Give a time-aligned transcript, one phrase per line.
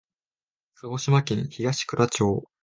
[0.77, 2.47] 鹿児島県東串良町